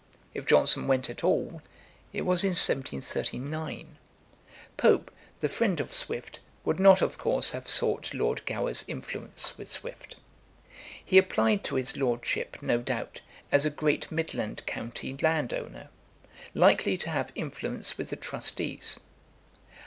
[0.33, 1.61] If Johnson went at all,
[2.11, 3.99] it was in 1739.
[4.75, 9.69] Pope, the friend of Swift, would not of course have sought Lord Gower's influence with
[9.69, 10.15] Swift.
[11.05, 15.89] He applied to his lordship, no doubt, as a great midland county landowner,
[16.55, 18.99] likely to have influence with the trustees.